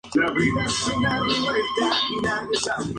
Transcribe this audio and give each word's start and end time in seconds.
Los 0.15 0.31
ojos 0.35 0.73
son 0.75 1.01
negros. 1.03 2.69